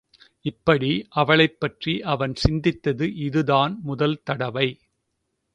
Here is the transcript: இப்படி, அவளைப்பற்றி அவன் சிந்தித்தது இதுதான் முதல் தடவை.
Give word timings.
இப்படி, 0.41 1.05
அவளைப்பற்றி 1.09 2.01
அவன் 2.01 2.33
சிந்தித்தது 2.49 3.15
இதுதான் 3.15 3.79
முதல் 3.83 4.21
தடவை. 4.23 4.67